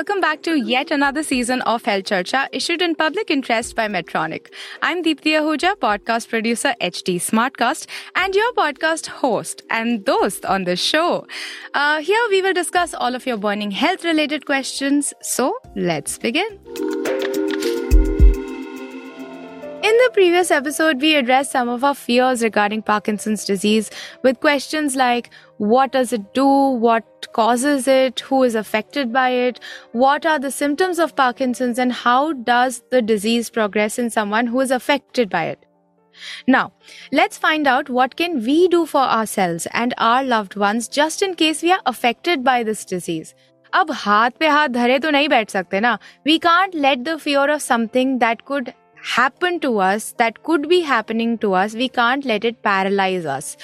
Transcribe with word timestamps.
Welcome 0.00 0.20
back 0.22 0.40
to 0.40 0.54
yet 0.54 0.90
another 0.90 1.22
season 1.22 1.60
of 1.72 1.84
Health 1.84 2.04
Charcha 2.04 2.48
issued 2.52 2.80
in 2.80 2.94
public 2.94 3.30
interest 3.30 3.76
by 3.76 3.86
Medtronic. 3.86 4.46
I'm 4.80 5.02
Deepti 5.02 5.32
Ahuja, 5.38 5.74
podcast 5.74 6.30
producer 6.30 6.74
HT 6.80 7.16
Smartcast, 7.16 7.86
and 8.16 8.34
your 8.34 8.50
podcast 8.54 9.08
host 9.08 9.60
and 9.68 10.02
host 10.08 10.46
on 10.46 10.64
the 10.64 10.74
show. 10.74 11.26
Uh, 11.74 12.00
here 12.00 12.26
we 12.30 12.40
will 12.40 12.54
discuss 12.54 12.94
all 12.94 13.14
of 13.14 13.26
your 13.26 13.36
burning 13.36 13.70
health 13.70 14.02
related 14.02 14.46
questions. 14.46 15.12
So 15.20 15.54
let's 15.76 16.16
begin. 16.16 16.58
In 19.82 19.96
the 19.96 20.10
previous 20.14 20.50
episode, 20.50 21.02
we 21.02 21.14
addressed 21.14 21.52
some 21.52 21.68
of 21.68 21.84
our 21.84 21.94
fears 21.94 22.42
regarding 22.42 22.80
Parkinson's 22.80 23.44
disease 23.44 23.90
with 24.22 24.40
questions 24.40 24.96
like 24.96 25.28
what 25.59 25.91
does 25.91 26.11
it 26.13 26.33
do, 26.33 26.45
what 26.45 27.27
causes 27.33 27.87
it, 27.87 28.19
who 28.21 28.43
is 28.43 28.55
affected 28.55 29.13
by 29.13 29.29
it, 29.29 29.59
what 29.91 30.25
are 30.25 30.39
the 30.39 30.51
symptoms 30.51 30.99
of 30.99 31.15
Parkinson's, 31.15 31.79
and 31.79 31.93
how 31.93 32.33
does 32.33 32.83
the 32.91 33.01
disease 33.01 33.49
progress 33.49 33.97
in 33.97 34.09
someone 34.09 34.47
who 34.47 34.59
is 34.59 34.71
affected 34.71 35.29
by 35.29 35.45
it. 35.45 35.65
Now, 36.47 36.71
let's 37.11 37.37
find 37.37 37.67
out 37.67 37.89
what 37.89 38.15
can 38.15 38.43
we 38.43 38.67
do 38.67 38.85
for 38.85 39.01
ourselves 39.01 39.67
and 39.73 39.93
our 39.97 40.23
loved 40.23 40.55
ones 40.55 40.87
just 40.87 41.21
in 41.21 41.35
case 41.35 41.61
we 41.61 41.71
are 41.71 41.81
affected 41.85 42.43
by 42.43 42.63
this 42.63 42.85
disease. 42.85 43.33
अब 43.73 43.91
हाथ 43.91 44.31
पे 44.39 44.47
हाथ 44.47 44.67
धरे 44.69 44.97
तो 44.99 45.09
नहीं 45.11 45.27
बैठ 45.29 45.49
सकते 45.49 45.79
ना 45.79 45.97
we 46.25 46.37
can't 46.39 46.75
let 46.75 46.99
the 47.03 47.15
fear 47.17 47.51
of 47.51 47.61
something 47.61 48.17
that 48.19 48.41
could 48.41 48.69
happen 49.15 49.59
to 49.59 49.77
us 49.79 50.13
that 50.19 50.41
could 50.43 50.67
be 50.69 50.79
happening 50.81 51.37
to 51.37 51.53
us 51.53 51.75
we 51.75 51.87
can't 51.97 52.25
let 52.25 52.45
it 52.49 52.61
paralyze 52.67 53.25
us 53.37 53.55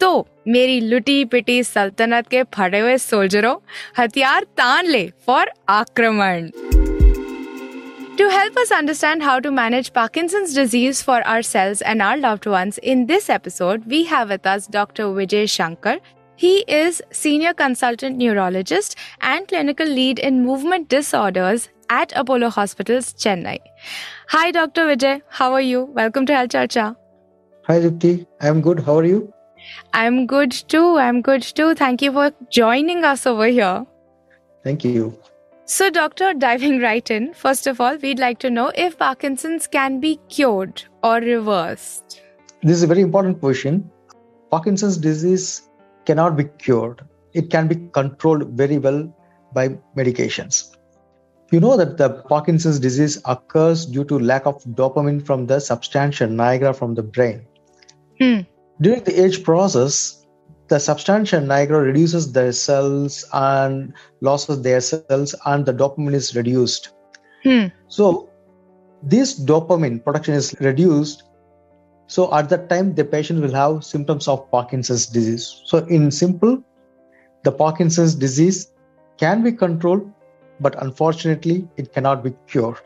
तो 0.00 0.10
मेरी 0.48 0.80
लुटी 0.80 1.24
पिटी 1.34 1.62
सल्तनत 1.64 2.28
के 2.34 2.42
फटे 2.56 2.78
हुए 2.78 2.96
सोल्जरों 2.98 3.54
हथियार 3.98 4.44
तान 4.56 4.86
ले 4.86 5.06
फॉर 5.26 5.50
आक्रमण 5.78 6.50
To 8.18 8.28
help 8.30 8.56
us 8.60 8.72
understand 8.76 9.22
how 9.22 9.38
to 9.38 9.50
manage 9.56 9.88
Parkinson's 9.96 10.52
disease 10.52 11.00
for 11.08 11.18
ourselves 11.32 11.82
and 11.90 12.02
our 12.02 12.16
loved 12.16 12.46
ones, 12.46 12.78
in 12.92 13.06
this 13.06 13.30
episode, 13.30 13.84
we 13.86 14.00
have 14.06 14.30
with 14.30 14.48
us 14.52 14.66
Dr. 14.66 15.04
Vijay 15.18 15.42
Shankar. 15.48 15.92
He 16.34 16.64
is 16.78 17.00
Senior 17.12 17.54
Consultant 17.54 18.18
Neurologist 18.18 18.96
and 19.20 19.46
Clinical 19.46 19.86
Lead 19.86 20.18
in 20.18 20.44
Movement 20.44 20.88
Disorders 20.88 21.68
at 21.99 22.13
Apollo 22.15 22.49
Hospitals, 22.57 23.13
Chennai. 23.13 23.59
Hi, 24.35 24.51
Dr. 24.51 24.85
Vijay. 24.89 25.21
How 25.39 25.53
are 25.53 25.65
you? 25.69 25.85
Welcome 26.01 26.25
to 26.27 26.35
Health 26.35 26.49
Charcha. 26.57 26.95
Hi, 27.67 27.79
Deepti. 27.79 28.13
I'm 28.41 28.61
good. 28.61 28.81
How 28.87 28.97
are 28.99 29.05
you? 29.05 29.33
I'm 29.93 30.25
good 30.27 30.51
too. 30.51 30.97
I'm 30.97 31.21
good 31.21 31.43
too. 31.59 31.73
Thank 31.75 32.01
you 32.01 32.11
for 32.11 32.31
joining 32.49 33.05
us 33.11 33.25
over 33.25 33.47
here. 33.47 33.85
Thank 34.63 34.83
you. 34.83 35.13
So, 35.65 35.89
doctor, 35.89 36.33
diving 36.33 36.81
right 36.81 37.09
in, 37.09 37.33
first 37.33 37.67
of 37.67 37.79
all, 37.79 37.95
we'd 37.97 38.19
like 38.19 38.39
to 38.39 38.49
know 38.49 38.71
if 38.75 38.97
Parkinson's 38.97 39.67
can 39.67 39.99
be 40.01 40.19
cured 40.29 40.83
or 41.03 41.15
reversed. 41.17 42.21
This 42.61 42.77
is 42.77 42.83
a 42.83 42.87
very 42.87 43.01
important 43.01 43.39
question. 43.39 43.89
Parkinson's 44.51 44.97
disease 44.97 45.69
cannot 46.05 46.35
be 46.35 46.45
cured, 46.65 47.01
it 47.33 47.49
can 47.49 47.67
be 47.67 47.75
controlled 47.93 48.49
very 48.63 48.77
well 48.77 49.01
by 49.53 49.69
medications. 49.97 50.72
You 51.53 51.59
know 51.59 51.77
that 51.77 51.97
the 51.97 52.09
Parkinson's 52.09 52.79
disease 52.79 53.21
occurs 53.25 53.85
due 53.85 54.03
to 54.05 54.17
lack 54.17 54.47
of 54.47 54.63
dopamine 54.63 55.23
from 55.23 55.45
the 55.45 55.59
substantia 55.59 56.25
nigra 56.25 56.75
from 56.75 56.95
the 56.95 57.03
brain. 57.03 57.45
Hmm. 58.19 58.39
During 58.81 59.03
the 59.03 59.23
age 59.23 59.43
process, 59.43 60.25
the 60.69 60.79
substantia 60.79 61.35
nigra 61.35 61.85
reduces 61.85 62.31
their 62.31 62.53
cells 62.53 63.23
and 63.33 63.93
losses 64.21 64.63
their 64.63 64.81
cells, 64.81 65.35
and 65.45 65.63
the 65.63 65.75
dopamine 65.75 66.15
is 66.15 66.35
reduced. 66.35 66.89
Hmm. 67.43 67.67
So, 67.87 68.31
this 69.03 69.39
dopamine 69.39 70.03
production 70.03 70.33
is 70.33 70.55
reduced. 70.59 71.21
So, 72.07 72.33
at 72.33 72.49
that 72.49 72.67
time, 72.67 72.95
the 72.95 73.05
patient 73.05 73.41
will 73.41 73.53
have 73.53 73.85
symptoms 73.85 74.27
of 74.27 74.49
Parkinson's 74.49 75.05
disease. 75.05 75.61
So, 75.65 75.85
in 75.85 76.09
simple, 76.09 76.63
the 77.43 77.51
Parkinson's 77.51 78.15
disease 78.15 78.71
can 79.19 79.43
be 79.43 79.51
controlled, 79.51 80.11
but 80.59 80.81
unfortunately, 80.81 81.67
it 81.77 81.93
cannot 81.93 82.23
be 82.23 82.33
cured. 82.47 82.77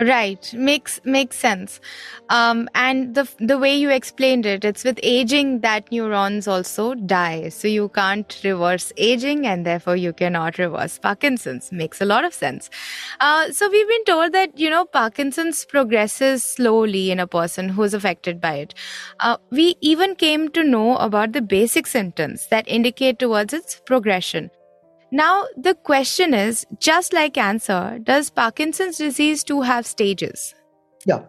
Right, 0.00 0.54
makes 0.54 1.00
makes 1.04 1.36
sense. 1.36 1.80
Um, 2.28 2.68
and 2.76 3.16
the 3.16 3.28
the 3.40 3.58
way 3.58 3.74
you 3.74 3.90
explained 3.90 4.46
it, 4.46 4.64
it's 4.64 4.84
with 4.84 5.00
aging 5.02 5.58
that 5.62 5.90
neurons 5.90 6.46
also 6.46 6.94
die. 6.94 7.48
So 7.48 7.66
you 7.66 7.88
can't 7.88 8.40
reverse 8.44 8.92
aging, 8.96 9.44
and 9.44 9.66
therefore 9.66 9.96
you 9.96 10.12
cannot 10.12 10.56
reverse 10.58 11.00
Parkinson's. 11.00 11.72
Makes 11.72 12.00
a 12.00 12.04
lot 12.04 12.24
of 12.24 12.32
sense. 12.32 12.70
Uh, 13.18 13.50
so 13.50 13.68
we've 13.68 13.88
been 13.88 14.04
told 14.04 14.32
that 14.34 14.56
you 14.56 14.70
know 14.70 14.84
Parkinson's 14.84 15.64
progresses 15.64 16.44
slowly 16.44 17.10
in 17.10 17.18
a 17.18 17.26
person 17.26 17.68
who 17.68 17.82
is 17.82 17.92
affected 17.92 18.40
by 18.40 18.54
it. 18.54 18.74
Uh, 19.18 19.36
we 19.50 19.74
even 19.80 20.14
came 20.14 20.48
to 20.50 20.62
know 20.62 20.96
about 20.98 21.32
the 21.32 21.42
basic 21.42 21.88
symptoms 21.88 22.46
that 22.52 22.68
indicate 22.68 23.18
towards 23.18 23.52
its 23.52 23.80
progression. 23.84 24.48
Now, 25.10 25.44
the 25.56 25.74
question 25.74 26.34
is 26.34 26.66
just 26.78 27.12
like 27.12 27.34
cancer, 27.34 27.98
does 28.02 28.30
Parkinson's 28.30 28.98
disease 28.98 29.42
too 29.42 29.62
have 29.62 29.86
stages? 29.86 30.54
Yeah. 31.06 31.22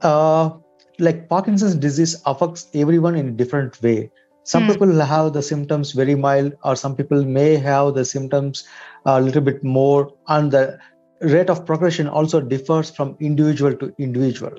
Uh, 0.00 0.50
like 0.98 1.28
Parkinson's 1.28 1.74
disease 1.74 2.22
affects 2.24 2.68
everyone 2.74 3.16
in 3.16 3.28
a 3.28 3.32
different 3.32 3.80
way. 3.82 4.10
Some 4.44 4.64
Hmm. 4.64 4.72
people 4.72 5.00
have 5.00 5.32
the 5.32 5.42
symptoms 5.42 5.90
very 5.90 6.14
mild, 6.14 6.52
or 6.62 6.76
some 6.76 6.94
people 6.94 7.24
may 7.24 7.56
have 7.56 7.94
the 7.94 8.04
symptoms 8.04 8.64
a 9.04 9.20
little 9.20 9.42
bit 9.42 9.64
more, 9.64 10.12
and 10.28 10.52
the 10.52 10.78
rate 11.20 11.50
of 11.50 11.66
progression 11.66 12.06
also 12.06 12.40
differs 12.40 12.90
from 12.90 13.16
individual 13.18 13.74
to 13.74 13.92
individual. 13.98 14.52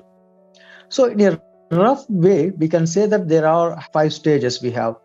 So, 0.90 1.06
in 1.06 1.20
a 1.22 1.40
rough 1.70 2.04
way, 2.10 2.50
we 2.50 2.68
can 2.68 2.86
say 2.86 3.06
that 3.06 3.28
there 3.28 3.46
are 3.46 3.80
five 3.94 4.12
stages 4.12 4.60
we 4.60 4.70
have. 4.72 4.96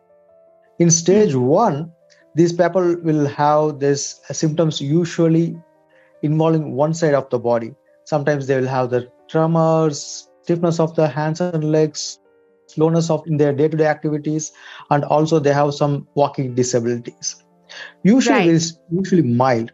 In 0.79 0.89
stage 0.91 1.33
one, 1.33 1.91
these 2.35 2.53
people 2.53 2.95
will 3.03 3.27
have 3.27 3.79
these 3.79 4.19
symptoms 4.31 4.81
usually 4.81 5.55
involving 6.21 6.73
one 6.73 6.93
side 6.93 7.13
of 7.13 7.29
the 7.29 7.39
body. 7.39 7.73
Sometimes 8.05 8.47
they 8.47 8.59
will 8.59 8.67
have 8.67 8.89
the 8.89 9.09
tremors, 9.29 10.29
stiffness 10.41 10.79
of 10.79 10.95
the 10.95 11.07
hands 11.07 11.41
and 11.41 11.71
legs, 11.71 12.19
slowness 12.67 13.09
of 13.09 13.25
in 13.27 13.37
their 13.37 13.53
day-to-day 13.53 13.85
activities, 13.85 14.51
and 14.89 15.03
also 15.05 15.39
they 15.39 15.53
have 15.53 15.73
some 15.73 16.07
walking 16.15 16.55
disabilities. 16.55 17.43
Usually 18.03 18.39
Right. 18.39 18.47
it 18.47 18.55
is 18.55 18.79
usually 18.91 19.23
mild, 19.23 19.71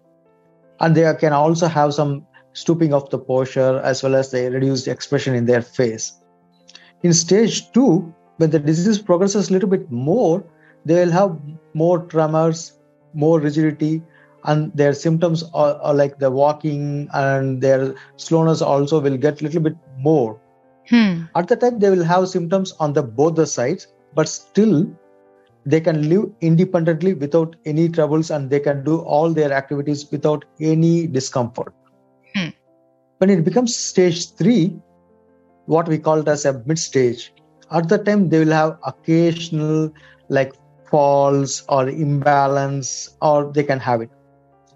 and 0.80 0.96
they 0.96 1.14
can 1.16 1.34
also 1.34 1.68
have 1.68 1.94
some 1.94 2.26
stooping 2.54 2.94
of 2.94 3.10
the 3.10 3.20
posture 3.20 3.80
as 3.84 4.04
well 4.04 4.16
as 4.16 4.32
the 4.32 4.50
reduced 4.52 4.88
expression 4.88 5.36
in 5.36 5.46
their 5.46 5.62
face. 5.62 6.14
In 7.04 7.14
stage 7.14 7.72
two, 7.72 8.14
when 8.38 8.50
the 8.50 8.60
disease 8.60 9.00
progresses 9.00 9.50
a 9.50 9.54
little 9.54 9.70
bit 9.70 9.90
more, 9.92 10.44
they 10.86 10.96
will 10.96 11.12
have 11.12 11.38
more 11.74 12.00
tremors, 12.00 12.74
more 13.14 13.40
rigidity, 13.40 14.02
and 14.46 14.72
their 14.74 14.94
symptoms 14.94 15.44
are, 15.54 15.76
are 15.82 15.94
like 15.94 16.18
the 16.20 16.32
walking 16.32 17.10
and 17.14 17.62
their 17.62 17.96
slowness 18.18 18.62
also 18.62 19.00
will 19.00 19.18
get 19.18 19.42
a 19.42 19.44
little 19.44 19.62
bit 19.62 19.76
more. 19.98 20.40
Hmm. 20.88 21.24
At 21.36 21.48
the 21.48 21.56
time, 21.56 21.80
they 21.80 21.90
will 21.90 22.04
have 22.04 22.30
symptoms 22.30 22.74
on 22.80 22.94
the 22.94 23.04
both 23.04 23.36
the 23.36 23.46
sides, 23.46 23.88
but 24.16 24.28
still 24.28 24.90
they 25.66 25.80
can 25.80 26.10
live 26.10 26.32
independently 26.42 27.14
without 27.14 27.56
any 27.66 27.90
troubles 27.90 28.32
and 28.32 28.50
they 28.50 28.60
can 28.60 28.84
do 28.84 29.00
all 29.00 29.32
their 29.32 29.52
activities 29.52 30.10
without 30.12 30.46
any 30.60 31.06
discomfort. 31.06 31.74
Hmm. 32.34 32.50
When 33.18 33.30
it 33.30 33.44
becomes 33.44 33.76
stage 33.76 34.32
three, 34.34 34.80
what 35.66 35.88
we 35.88 35.98
call 35.98 36.20
it 36.20 36.28
as 36.28 36.46
a 36.46 36.64
mid 36.66 36.80
stage, 36.80 37.34
at 37.72 37.88
the 37.90 37.98
time 37.98 38.30
they 38.30 38.40
will 38.40 38.52
have 38.52 38.80
occasional 38.84 39.94
like 40.30 40.54
falls 40.90 41.64
or 41.70 41.90
imbalance 41.90 43.10
or 43.22 43.52
they 43.54 43.64
can 43.64 43.80
have 43.80 44.02
it 44.02 44.10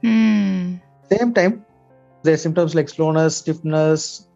Hmm. 0.01 0.77
same 1.11 1.33
time 1.33 1.65
their 2.23 2.37
symptoms 2.37 2.75
like 2.75 2.89
slowness 2.89 3.37
stiffness 3.37 4.27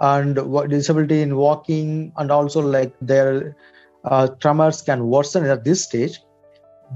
and 0.00 0.36
disability 0.68 1.22
in 1.22 1.36
walking 1.36 2.12
and 2.16 2.30
also 2.30 2.60
like 2.60 2.94
their 3.00 3.56
uh, 4.04 4.28
tremors 4.40 4.82
can 4.82 5.06
worsen 5.08 5.44
at 5.44 5.64
this 5.64 5.84
stage 5.84 6.20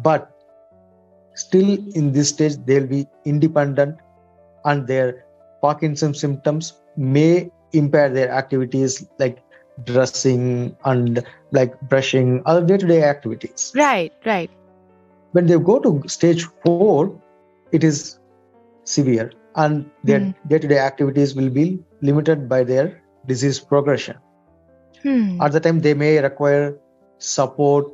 but 0.02 0.31
still 1.34 1.79
in 1.94 2.12
this 2.12 2.31
stage 2.31 2.56
they'll 2.67 2.87
be 2.87 3.06
independent 3.25 3.96
and 4.64 4.87
their 4.87 5.25
parkinson's 5.62 6.20
symptoms 6.20 6.75
may 6.96 7.50
impair 7.73 8.08
their 8.11 8.31
activities 8.31 9.06
like 9.19 9.43
dressing 9.84 10.76
and 10.84 11.22
like 11.52 11.78
brushing 11.88 12.42
other 12.46 12.64
day-to-day 12.66 13.02
activities 13.02 13.72
Right, 13.75 14.12
right. 14.26 14.50
when 15.32 15.46
they 15.46 15.58
go 15.58 15.78
to 15.80 16.02
stage 16.08 16.44
four 16.64 17.10
it 17.62 17.75
is 17.75 18.19
severe 18.84 19.30
and 19.56 19.84
their 20.04 20.20
Hmm. 20.20 20.30
day-to-day 20.46 20.78
activities 20.78 21.34
will 21.34 21.50
be 21.50 21.78
limited 22.00 22.48
by 22.48 22.62
their 22.64 23.00
disease 23.26 23.58
progression 23.60 24.16
Hmm. 25.02 25.40
at 25.40 25.52
the 25.52 25.60
time 25.60 25.81
they 25.81 25.94
may 25.94 26.19
require 26.20 26.74
support 27.19 27.86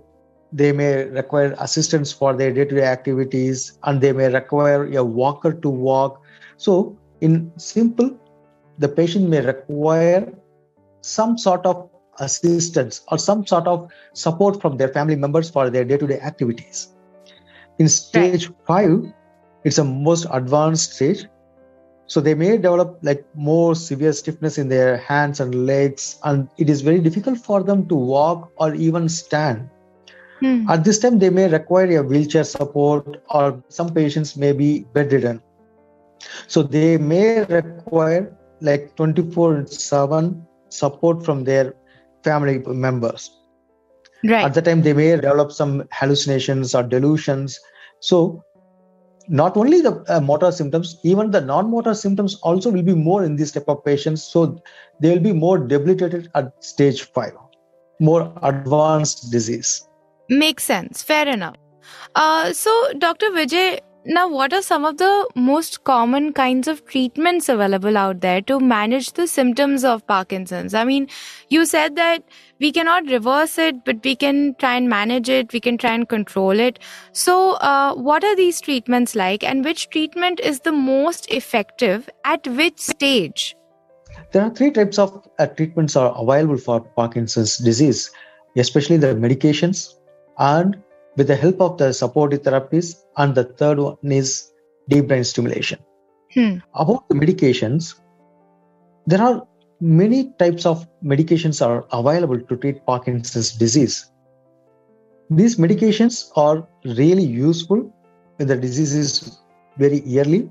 they 0.53 0.73
may 0.73 1.05
require 1.19 1.55
assistance 1.59 2.13
for 2.13 2.35
their 2.35 2.53
day-to-day 2.53 2.85
activities 2.85 3.79
and 3.85 4.01
they 4.01 4.13
may 4.13 4.29
require 4.33 4.85
a 4.97 5.03
walker 5.03 5.53
to 5.53 5.69
walk 5.69 6.21
so 6.57 6.97
in 7.21 7.51
simple 7.57 8.11
the 8.79 8.89
patient 8.89 9.29
may 9.29 9.41
require 9.41 10.23
some 11.05 11.37
sort 11.37 11.67
of 11.67 11.91
assistance 12.21 13.03
or 13.09 13.19
some 13.19 13.47
sort 13.47 13.67
of 13.67 13.91
support 14.15 14.61
from 14.61 14.77
their 14.79 14.89
family 14.89 15.17
members 15.17 15.51
for 15.51 15.69
their 15.69 15.85
day-to-day 15.85 16.19
activities. 16.21 16.95
In 17.79 17.89
stage 17.89 18.51
5 18.67 19.13
it's 19.65 19.79
a 19.79 19.85
most 19.85 20.27
advanced 20.31 20.95
stage. 20.95 21.27
So 22.07 22.21
they 22.21 22.35
may 22.35 22.57
develop 22.57 22.99
like 23.03 23.25
more 23.35 23.75
severe 23.75 24.13
stiffness 24.13 24.59
in 24.59 24.69
their 24.69 24.97
hands 24.97 25.41
and 25.41 25.67
legs 25.67 26.19
and 26.25 26.49
it 26.59 26.71
is 26.71 26.81
very 26.81 27.01
difficult 27.01 27.39
for 27.39 27.63
them 27.63 27.87
to 27.89 27.95
walk 27.95 28.51
or 28.57 28.75
even 28.75 29.09
stand. 29.09 29.69
Hmm. 30.41 30.69
at 30.69 30.83
this 30.85 30.99
time 30.99 31.19
they 31.21 31.31
may 31.31 31.49
require 31.49 31.99
a 31.99 32.03
wheelchair 32.03 32.43
support 32.43 33.23
or 33.31 33.63
some 33.69 33.95
patients 33.95 34.37
may 34.37 34.53
be 34.53 34.85
bedridden. 34.93 35.41
So 36.49 36.63
they 36.63 36.99
may 36.99 37.45
require 37.45 38.37
like 38.61 38.97
24 38.97 39.67
7 39.67 40.45
support 40.79 41.25
from 41.25 41.45
their 41.45 41.75
family 42.29 42.59
members 42.87 43.31
Right. 44.27 44.45
at 44.47 44.55
the 44.55 44.63
time 44.63 44.81
they 44.83 44.95
may 44.95 45.11
develop 45.17 45.53
some 45.53 45.73
hallucinations 45.93 46.75
or 46.75 46.83
delusions 46.83 47.59
so 48.01 48.43
not 49.29 49.57
only 49.63 49.81
the 49.87 49.93
uh, 50.09 50.21
motor 50.21 50.51
symptoms 50.51 50.97
even 51.03 51.31
the 51.31 51.41
non-motor 51.41 51.95
symptoms 51.95 52.37
also 52.37 52.71
will 52.71 52.83
be 52.83 52.95
more 52.95 53.23
in 53.25 53.37
this 53.37 53.53
type 53.53 53.69
of 53.69 53.85
patients 53.85 54.23
so 54.23 54.45
they 55.01 55.11
will 55.13 55.25
be 55.31 55.33
more 55.33 55.59
debilitated 55.59 56.31
at 56.35 56.53
stage 56.65 57.03
5 57.03 57.33
more 58.01 58.23
advanced 58.43 59.31
disease 59.31 59.75
Makes 60.29 60.65
sense. 60.65 61.03
Fair 61.03 61.29
enough. 61.29 61.57
Uh, 62.15 62.53
so, 62.53 62.71
Dr. 62.99 63.27
Vijay, 63.27 63.81
now 64.05 64.29
what 64.29 64.53
are 64.53 64.63
some 64.63 64.85
of 64.85 64.99
the 64.99 65.29
most 65.35 65.85
common 65.85 66.33
kinds 66.33 66.69
of 66.69 66.85
treatments 66.87 67.49
available 67.49 67.97
out 67.97 68.21
there 68.21 68.41
to 68.43 68.61
manage 68.61 69.13
the 69.13 69.27
symptoms 69.27 69.85
of 69.85 70.07
Parkinson's? 70.07 70.75
I 70.75 70.85
mean, 70.85 71.09
you 71.49 71.67
said 71.67 71.97
that 71.97 72.23
we 72.61 72.73
cannot 72.73 73.07
reverse 73.07 73.59
it, 73.59 73.85
but 73.85 74.05
we 74.05 74.15
can 74.17 74.55
try 74.59 74.77
and 74.77 74.89
manage 74.89 75.29
it, 75.29 75.53
we 75.53 75.61
can 75.61 75.79
try 75.79 75.93
and 75.95 76.09
control 76.09 76.59
it. 76.59 76.79
So, 77.13 77.53
uh, 77.55 77.95
what 77.95 78.25
are 78.25 78.37
these 78.37 78.61
treatments 78.61 79.15
like, 79.15 79.43
and 79.43 79.65
which 79.65 79.91
treatment 79.91 80.41
is 80.41 80.61
the 80.61 80.73
most 80.73 81.31
effective 81.31 82.09
at 82.25 82.47
which 82.47 82.79
stage? 82.79 83.57
there 84.33 84.43
are 84.43 84.51
three 84.51 84.71
types 84.71 84.99
of 84.99 85.27
uh, 85.39 85.47
treatments 85.47 85.97
are 85.97 86.15
available 86.21 86.57
for 86.57 86.81
parkinson's 86.81 87.57
disease 87.59 88.11
especially 88.57 88.97
the 88.97 89.15
medications 89.15 89.95
and 90.39 90.77
with 91.17 91.29
the 91.29 91.37
help 91.37 91.61
of 91.61 91.79
the 91.79 91.93
supportive 91.93 92.43
therapies 92.43 92.95
and 93.17 93.35
the 93.35 93.45
third 93.45 93.79
one 93.79 94.13
is 94.21 94.51
deep 94.89 95.09
brain 95.09 95.25
stimulation 95.25 95.79
Hmm. 96.35 96.55
about 96.83 97.09
the 97.09 97.15
medications 97.15 97.95
there 99.07 99.23
are 99.23 99.47
many 99.81 100.33
types 100.43 100.67
of 100.67 100.87
medications 101.13 101.61
are 101.67 101.85
available 101.99 102.41
to 102.49 102.57
treat 102.57 102.85
parkinson's 102.87 103.53
disease 103.63 103.97
these 105.31 105.57
medications 105.57 106.31
are 106.37 106.67
really 107.01 107.23
useful 107.25 107.83
when 108.37 108.49
the 108.49 108.57
disease 108.57 108.95
is 108.95 109.39
very 109.79 110.01
early 110.23 110.43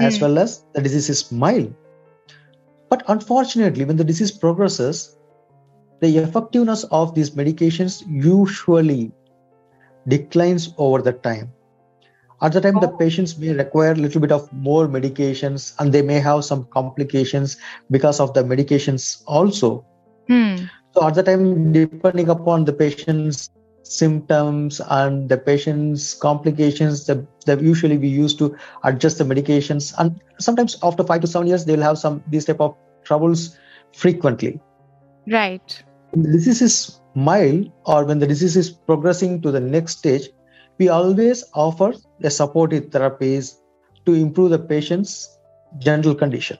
as 0.00 0.16
Hmm. 0.16 0.22
well 0.24 0.38
as 0.44 0.64
the 0.74 0.82
disease 0.88 1.08
is 1.14 1.22
mild 1.44 1.72
but 2.90 3.02
unfortunately 3.14 3.84
when 3.84 3.96
the 3.96 4.08
disease 4.10 4.32
progresses 4.32 5.16
the 6.00 6.10
effectiveness 6.24 6.84
of 7.02 7.14
these 7.14 7.30
medications 7.42 8.02
usually 8.08 9.12
declines 10.08 10.74
over 10.78 11.02
the 11.02 11.12
time 11.12 11.52
at 12.42 12.52
the 12.52 12.60
time 12.60 12.78
the 12.80 12.88
patients 12.88 13.36
may 13.38 13.52
require 13.52 13.92
a 13.92 13.96
little 13.96 14.20
bit 14.20 14.32
of 14.32 14.50
more 14.52 14.86
medications 14.86 15.74
and 15.78 15.92
they 15.92 16.02
may 16.02 16.18
have 16.20 16.44
some 16.44 16.64
complications 16.72 17.56
because 17.90 18.20
of 18.20 18.32
the 18.34 18.42
medications 18.42 19.22
also 19.26 19.84
Hmm. 20.28 20.56
so 20.94 21.06
at 21.06 21.14
the 21.14 21.22
time 21.22 21.72
depending 21.72 22.28
upon 22.28 22.64
the 22.64 22.72
patient's 22.72 23.50
symptoms 23.82 24.80
and 24.90 25.28
the 25.30 25.38
patient's 25.38 26.12
complications 26.14 27.06
that, 27.06 27.26
that 27.46 27.62
usually 27.62 27.96
we 27.96 28.08
use 28.08 28.34
to 28.34 28.54
adjust 28.84 29.18
the 29.18 29.24
medications 29.24 29.94
and 29.98 30.20
sometimes 30.38 30.76
after 30.82 31.02
five 31.02 31.22
to 31.22 31.26
seven 31.26 31.48
years 31.48 31.64
they'll 31.64 31.80
have 31.88 31.98
some 31.98 32.22
these 32.28 32.44
type 32.44 32.60
of 32.60 32.74
troubles 33.04 33.56
frequently 33.94 34.60
Right. 35.30 35.82
disease 36.22 36.60
is 36.62 37.00
mild 37.26 37.70
or 37.84 38.04
when 38.04 38.18
the 38.18 38.26
disease 38.26 38.56
is 38.56 38.70
progressing 38.70 39.40
to 39.42 39.50
the 39.50 39.60
next 39.60 39.98
stage, 39.98 40.28
we 40.78 40.88
always 40.88 41.44
offer 41.54 41.92
the 42.20 42.30
supportive 42.30 42.84
therapies 42.90 43.56
to 44.06 44.14
improve 44.14 44.50
the 44.50 44.58
patient's 44.58 45.38
general 45.78 46.14
condition. 46.14 46.58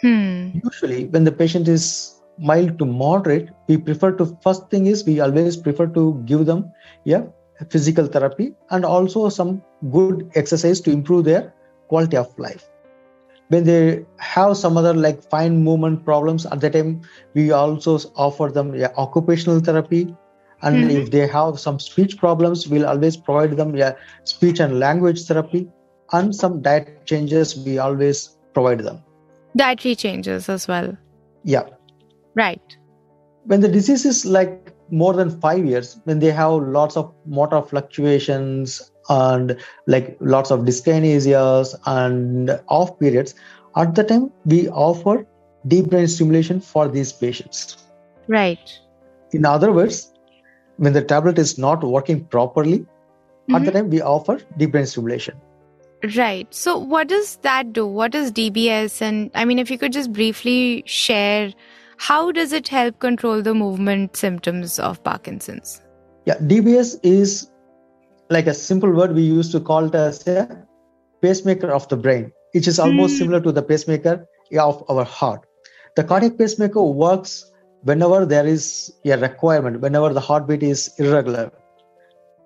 Hmm. 0.00 0.50
Usually, 0.64 1.06
when 1.06 1.24
the 1.24 1.32
patient 1.32 1.68
is 1.68 2.20
mild 2.38 2.78
to 2.78 2.86
moderate, 2.86 3.50
we 3.68 3.76
prefer 3.76 4.12
to 4.12 4.26
first 4.42 4.70
thing 4.70 4.86
is 4.86 5.04
we 5.04 5.20
always 5.20 5.56
prefer 5.56 5.86
to 5.98 6.22
give 6.24 6.46
them 6.46 6.72
yeah 7.04 7.24
physical 7.68 8.06
therapy 8.06 8.52
and 8.70 8.84
also 8.84 9.28
some 9.28 9.62
good 9.90 10.30
exercise 10.34 10.80
to 10.80 10.90
improve 10.90 11.24
their 11.24 11.52
quality 11.88 12.16
of 12.16 12.38
life. 12.38 12.69
When 13.50 13.64
they 13.64 14.04
have 14.18 14.56
some 14.56 14.76
other 14.76 14.94
like 14.94 15.22
fine 15.30 15.62
movement 15.64 16.04
problems, 16.04 16.46
at 16.46 16.60
the 16.60 16.70
time 16.70 17.02
we 17.34 17.50
also 17.50 17.98
offer 18.16 18.48
them 18.48 18.74
yeah, 18.74 18.92
occupational 18.96 19.60
therapy. 19.60 20.02
And 20.62 20.84
Mhm. 20.84 20.90
if 20.90 21.10
they 21.10 21.26
have 21.26 21.58
some 21.58 21.78
speech 21.78 22.16
problems, 22.18 22.68
we'll 22.68 22.86
always 22.86 23.16
provide 23.16 23.56
them 23.56 23.76
yeah, 23.76 23.92
speech 24.24 24.60
and 24.60 24.78
language 24.78 25.26
therapy. 25.26 25.68
And 26.12 26.34
some 26.34 26.60
diet 26.62 27.06
changes, 27.06 27.56
we 27.66 27.78
always 27.78 28.36
provide 28.54 28.80
them. 28.80 28.98
Dietary 29.56 29.94
changes 29.96 30.48
as 30.48 30.68
well. 30.68 30.96
Yeah. 31.44 31.64
Right. 32.34 32.76
when 33.46 33.60
the 33.60 33.68
disease 33.68 34.04
is 34.04 34.26
like 34.26 34.74
more 34.90 35.14
than 35.14 35.30
five 35.40 35.64
years, 35.64 35.98
when 36.04 36.18
they 36.18 36.30
have 36.30 36.52
lots 36.52 36.96
of 36.96 37.12
motor 37.26 37.62
fluctuations 37.62 38.92
and 39.10 39.58
like 39.86 40.16
lots 40.20 40.50
of 40.50 40.60
dyskinesias 40.60 41.74
and 41.86 42.58
off 42.68 42.98
periods, 42.98 43.34
at 43.76 43.94
the 43.94 44.04
time 44.04 44.30
we 44.46 44.68
offer 44.68 45.26
deep 45.66 45.90
brain 45.90 46.08
stimulation 46.08 46.60
for 46.60 46.88
these 46.88 47.12
patients. 47.12 47.76
Right. 48.28 48.78
In 49.32 49.44
other 49.44 49.72
words, 49.72 50.12
when 50.76 50.92
the 50.92 51.02
tablet 51.02 51.38
is 51.38 51.58
not 51.58 51.84
working 51.84 52.24
properly, 52.24 52.86
at 53.50 53.56
mm-hmm. 53.56 53.64
the 53.64 53.72
time 53.72 53.90
we 53.90 54.00
offer 54.00 54.40
deep 54.56 54.72
brain 54.72 54.86
stimulation. 54.86 55.36
Right. 56.16 56.52
So, 56.54 56.78
what 56.78 57.08
does 57.08 57.36
that 57.42 57.72
do? 57.74 57.86
What 57.86 58.14
is 58.14 58.32
DBS? 58.32 59.02
And 59.02 59.30
I 59.34 59.44
mean, 59.44 59.58
if 59.58 59.70
you 59.70 59.76
could 59.76 59.92
just 59.92 60.12
briefly 60.12 60.82
share, 60.86 61.52
how 61.98 62.32
does 62.32 62.54
it 62.54 62.68
help 62.68 62.98
control 63.00 63.42
the 63.42 63.52
movement 63.52 64.16
symptoms 64.16 64.78
of 64.78 65.02
Parkinson's? 65.04 65.82
Yeah, 66.24 66.36
DBS 66.38 66.98
is 67.02 67.50
like 68.30 68.46
a 68.46 68.54
simple 68.54 68.90
word 68.92 69.14
we 69.14 69.22
used 69.22 69.52
to 69.52 69.60
call 69.60 69.86
it 69.86 69.94
as 69.94 70.26
a 70.26 70.66
pacemaker 71.22 71.70
of 71.70 71.88
the 71.88 71.96
brain, 71.96 72.32
which 72.52 72.68
is 72.68 72.78
almost 72.78 73.14
Hmm. 73.14 73.18
similar 73.18 73.40
to 73.40 73.52
the 73.52 73.62
pacemaker 73.62 74.26
of 74.58 74.84
our 74.88 75.04
heart. 75.04 75.40
The 75.96 76.04
cardiac 76.04 76.38
pacemaker 76.38 76.82
works 76.82 77.44
whenever 77.82 78.24
there 78.26 78.46
is 78.46 78.92
a 79.04 79.16
requirement, 79.16 79.80
whenever 79.80 80.12
the 80.12 80.20
heartbeat 80.20 80.62
is 80.62 80.90
irregular. 80.98 81.50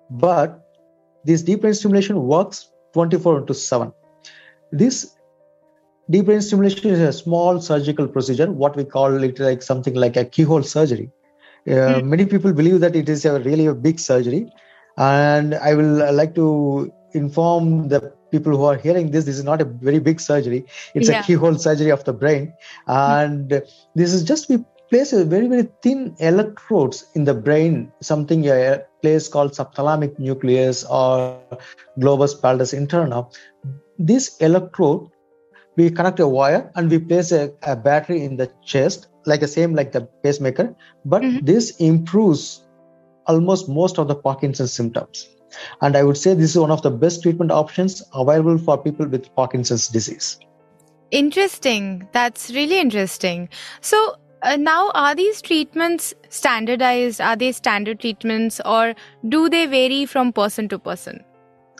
But 0.09 0.59
this 1.25 1.41
deep 1.43 1.61
brain 1.61 1.73
stimulation 1.73 2.21
works 2.27 2.69
24 2.93 3.39
into 3.39 3.53
7. 3.53 3.91
This 4.71 5.15
deep 6.09 6.25
brain 6.25 6.41
stimulation 6.41 6.89
is 6.91 6.99
a 6.99 7.13
small 7.13 7.59
surgical 7.61 8.07
procedure, 8.07 8.51
what 8.51 8.75
we 8.75 8.83
call 8.85 9.21
it 9.23 9.39
like 9.39 9.61
something 9.61 9.93
like 9.95 10.15
a 10.17 10.25
keyhole 10.25 10.63
surgery. 10.63 11.11
Uh, 11.69 12.01
Hmm. 12.01 12.09
Many 12.09 12.25
people 12.25 12.53
believe 12.53 12.79
that 12.81 12.95
it 12.95 13.09
is 13.09 13.25
a 13.25 13.39
really 13.39 13.65
a 13.67 13.73
big 13.73 13.99
surgery, 13.99 14.51
and 14.97 15.55
I 15.55 15.73
will 15.73 16.01
uh, 16.01 16.11
like 16.13 16.35
to 16.35 16.91
inform 17.13 17.89
the 17.89 18.13
people 18.31 18.55
who 18.55 18.63
are 18.65 18.75
hearing 18.77 19.11
this. 19.11 19.25
This 19.25 19.37
is 19.37 19.43
not 19.43 19.61
a 19.61 19.65
very 19.65 19.99
big 19.99 20.19
surgery; 20.19 20.65
it's 20.93 21.09
Yeah. 21.09 21.19
a 21.19 21.23
keyhole 21.23 21.57
surgery 21.57 21.91
of 21.91 22.03
the 22.03 22.13
brain, 22.13 22.53
and 22.87 23.49
this 23.95 24.13
is 24.13 24.23
just 24.23 24.49
we 24.49 24.63
place 24.89 25.13
a 25.13 25.25
very 25.25 25.47
very 25.47 25.67
thin 25.81 26.15
electrodes 26.19 27.05
in 27.15 27.25
the 27.25 27.33
brain, 27.33 27.91
something 28.01 28.47
a 28.47 28.81
place 29.01 29.27
called 29.27 29.51
subthalamic 29.53 30.17
nucleus 30.19 30.83
or 30.85 31.39
globus 31.99 32.11
pallidus 32.11 32.73
interna. 32.73 33.01
This 33.77 34.37
electrode 34.39 35.09
we 35.77 35.89
connect 35.89 36.19
a 36.19 36.27
wire 36.27 36.71
and 36.75 36.89
we 36.89 36.99
place 36.99 37.31
a, 37.31 37.51
a 37.63 37.75
battery 37.75 38.23
in 38.23 38.37
the 38.37 38.49
chest 38.63 39.07
like 39.25 39.39
the 39.41 39.47
same 39.47 39.73
like 39.75 39.91
the 39.91 40.01
pacemaker 40.23 40.75
but 41.05 41.21
Mhm. 41.21 41.45
this 41.45 41.71
improves 41.77 42.64
almost 43.27 43.69
most 43.69 43.97
of 43.99 44.07
the 44.07 44.15
parkinson's 44.15 44.73
symptoms 44.73 45.27
And 45.81 45.95
I 45.95 46.03
would 46.03 46.17
say 46.17 46.33
this 46.33 46.51
is 46.51 46.59
one 46.59 46.71
of 46.71 46.81
the 46.81 46.91
best 46.91 47.23
treatment 47.23 47.51
options 47.51 48.03
available 48.13 48.57
for 48.57 48.77
people 48.77 49.07
with 49.07 49.33
Parkinson's 49.35 49.87
disease. 49.87 50.39
Interesting. 51.11 52.07
That's 52.11 52.49
really 52.51 52.79
interesting. 52.79 53.49
So, 53.81 54.15
uh, 54.41 54.57
now 54.57 54.91
are 54.93 55.15
these 55.15 55.41
treatments 55.41 56.13
standardized? 56.29 57.21
Are 57.21 57.35
they 57.35 57.51
standard 57.51 57.99
treatments 57.99 58.61
or 58.65 58.93
do 59.29 59.49
they 59.49 59.65
vary 59.65 60.05
from 60.05 60.33
person 60.33 60.67
to 60.69 60.79
person? 60.79 61.23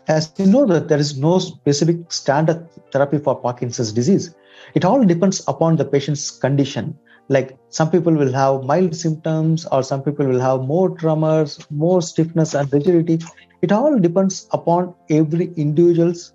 As 0.08 0.32
you 0.38 0.46
know 0.46 0.66
that 0.68 0.88
there 0.88 1.00
is 1.00 1.18
no 1.18 1.40
specific 1.40 2.12
standard 2.12 2.68
therapy 2.92 3.18
for 3.18 3.36
Parkinson's 3.36 3.92
disease. 3.92 4.36
It 4.74 4.86
all 4.86 5.04
depends 5.04 5.44
upon 5.48 5.76
the 5.76 5.86
patient's 5.86 6.32
condition. 6.32 6.98
Like 7.28 7.58
some 7.70 7.90
people 7.90 8.14
will 8.14 8.34
have 8.34 8.64
mild 8.64 8.96
symptoms 8.96 9.66
or 9.66 9.84
some 9.84 10.04
people 10.04 10.26
will 10.26 10.40
have 10.40 10.62
more 10.62 10.90
tremors, 10.98 11.60
more 11.72 12.02
stiffness 12.02 12.54
and 12.54 12.72
rigidity. 12.72 13.20
It 13.62 13.72
all 13.72 13.98
depends 13.98 14.48
upon 14.52 14.94
every 15.10 15.54
individual's 15.56 16.34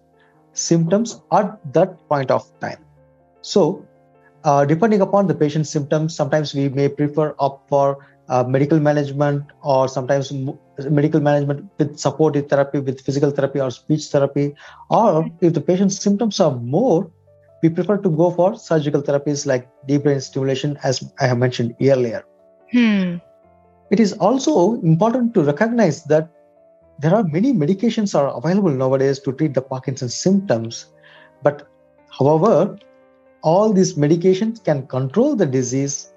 symptoms 0.53 1.21
at 1.33 1.73
that 1.75 2.09
point 2.09 2.31
of 2.31 2.47
time. 2.61 2.85
So, 3.43 3.87
uh, 4.45 4.65
depending 4.65 5.01
upon 5.01 5.27
the 5.27 5.35
patient's 5.35 5.71
symptoms, 5.71 6.17
sometimes 6.17 6.55
we 6.55 6.69
may 6.69 6.89
prefer 6.89 7.35
up 7.39 7.67
for 7.69 8.07
uh, 8.29 8.45
medical 8.45 8.81
management 8.81 9.45
or 9.63 9.89
sometimes 9.89 10.33
m- 10.33 10.59
medical 10.89 11.21
management 11.21 11.69
with 11.79 11.99
supportive 11.99 12.49
therapy, 12.49 12.79
with 12.79 13.01
physical 13.01 13.31
therapy 13.31 13.61
or 13.61 13.71
speech 13.71 14.07
therapy. 14.07 14.55
Or 14.89 15.29
if 15.41 15.53
the 15.53 15.61
patient's 15.61 16.01
symptoms 16.01 16.41
are 16.41 16.57
more, 16.57 17.11
we 17.63 17.69
prefer 17.69 17.97
to 17.99 18.09
go 18.09 18.31
for 18.31 18.57
surgical 18.57 19.03
therapies 19.03 19.47
like 19.47 19.69
deep 19.87 20.05
brain 20.05 20.21
stimulation, 20.21 20.79
as 20.83 21.13
I 21.21 21.27
have 21.27 21.39
mentioned 21.39 21.75
earlier. 21.81 22.25
Hmm. 22.73 23.17
It 23.91 24.01
is 24.01 24.13
also 24.15 24.75
important 24.83 25.35
to 25.35 25.43
recognize 25.43 26.05
that 26.05 26.29
there 27.01 27.15
are 27.15 27.25
many 27.25 27.53
medications 27.53 28.15
are 28.15 28.37
available 28.37 28.71
nowadays 28.71 29.19
to 29.21 29.33
treat 29.33 29.55
the 29.55 29.63
Parkinson's 29.63 30.15
symptoms. 30.15 30.87
But 31.43 31.69
however, 32.17 32.79
all 33.43 33.73
these 33.73 33.95
medications 33.95 34.63
can 34.63 34.87
control 34.87 35.35
the 35.35 35.47
disease, 35.47 36.13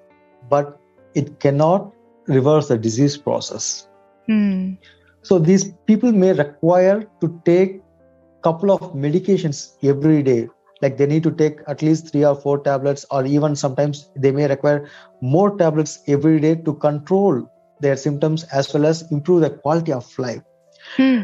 but 0.48 0.78
it 1.14 1.40
cannot 1.40 1.92
reverse 2.26 2.68
the 2.68 2.78
disease 2.78 3.16
process. 3.16 3.88
Hmm. 4.26 4.74
So 5.22 5.38
these 5.38 5.72
people 5.86 6.12
may 6.12 6.32
require 6.32 7.06
to 7.20 7.40
take 7.44 7.80
couple 8.44 8.70
of 8.70 8.92
medications 8.92 9.58
every 9.82 10.22
day. 10.22 10.48
Like 10.84 10.98
they 10.98 11.06
need 11.06 11.22
to 11.24 11.30
take 11.30 11.60
at 11.74 11.82
least 11.88 12.12
three 12.12 12.24
or 12.30 12.34
four 12.44 12.54
tablets, 12.68 13.06
or 13.10 13.24
even 13.24 13.56
sometimes 13.56 14.00
they 14.24 14.32
may 14.38 14.46
require 14.48 14.86
more 15.34 15.56
tablets 15.64 15.98
every 16.16 16.38
day 16.40 16.54
to 16.68 16.74
control 16.74 17.38
their 17.80 17.96
symptoms 17.96 18.44
as 18.60 18.72
well 18.74 18.86
as 18.86 19.02
improve 19.10 19.40
the 19.44 19.50
quality 19.50 19.92
of 19.92 20.18
life. 20.18 20.42
Hmm. 20.96 21.22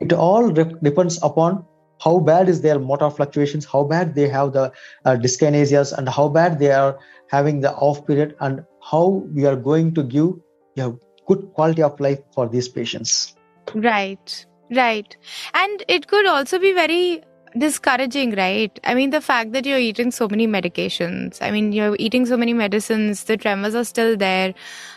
It 0.00 0.12
all 0.12 0.52
re- 0.52 0.74
depends 0.82 1.18
upon 1.22 1.64
how 2.06 2.18
bad 2.30 2.48
is 2.54 2.60
their 2.62 2.78
motor 2.78 3.08
fluctuations, 3.10 3.68
how 3.74 3.84
bad 3.84 4.14
they 4.14 4.28
have 4.28 4.52
the 4.52 4.64
uh, 5.04 5.16
dyskinesias, 5.26 5.92
and 5.96 6.08
how 6.08 6.28
bad 6.28 6.58
they 6.58 6.72
are 6.72 6.98
having 7.30 7.60
the 7.60 7.72
off 7.74 8.02
period, 8.06 8.34
and 8.40 8.64
how 8.90 9.06
we 9.38 9.46
are 9.46 9.56
going 9.56 9.94
to 9.94 10.02
give 10.02 10.34
a 10.78 10.92
good 11.30 11.46
quality 11.54 11.82
of 11.82 11.98
life 12.00 12.18
for 12.34 12.48
these 12.48 12.68
patients. 12.68 13.36
Right, 13.74 14.46
right. 14.70 15.16
And 15.54 15.84
it 15.88 16.06
could 16.08 16.26
also 16.26 16.58
be 16.58 16.72
very 16.72 17.22
discouraging, 17.56 18.34
right? 18.34 18.78
I 18.84 18.94
mean, 18.94 19.10
the 19.10 19.20
fact 19.20 19.52
that 19.52 19.64
you're 19.64 19.78
eating 19.78 20.10
so 20.10 20.28
many 20.28 20.46
medications, 20.46 21.40
I 21.40 21.50
mean, 21.50 21.72
you're 21.72 21.96
eating 21.98 22.26
so 22.26 22.36
many 22.36 22.52
medicines, 22.52 23.24
the 23.24 23.36
tremors 23.36 23.74
are 23.74 23.84
still 23.84 24.16
there, 24.16 24.54